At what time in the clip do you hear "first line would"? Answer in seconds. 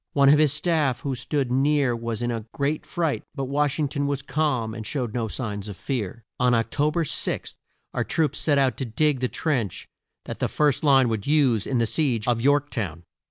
10.47-11.27